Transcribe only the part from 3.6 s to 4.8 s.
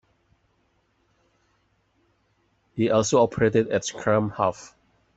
at scrum-half.